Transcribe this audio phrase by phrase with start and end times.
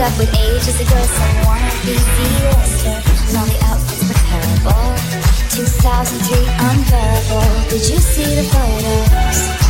[0.00, 3.02] up with ages ago a girl, so wanna be Z-lister.
[3.26, 4.94] And all the outfits were terrible.
[5.50, 7.68] 2003 unbearable.
[7.68, 9.67] Did you see the photo?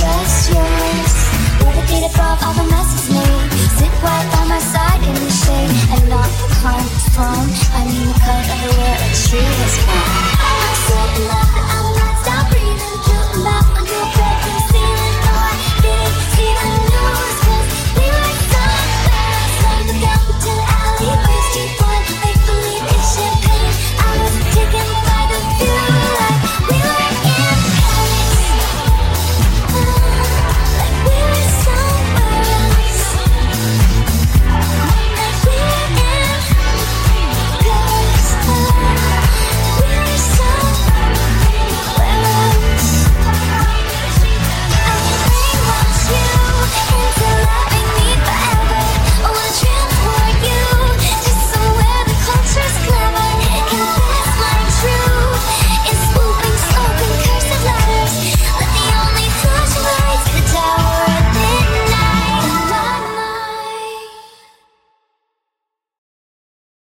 [0.00, 0.69] Just you.